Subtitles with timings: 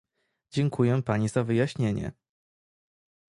[0.51, 2.11] Dziękuję pani za wyjaśnienie